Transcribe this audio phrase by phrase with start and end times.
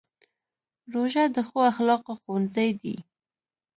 [0.93, 2.95] روژه د ښو اخلاقو ښوونځی دی.